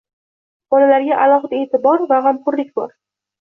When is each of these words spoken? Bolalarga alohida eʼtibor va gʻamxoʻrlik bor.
Bolalarga 0.75 1.19
alohida 1.25 1.59
eʼtibor 1.59 2.03
va 2.13 2.19
gʻamxoʻrlik 2.29 2.73
bor. 2.81 2.91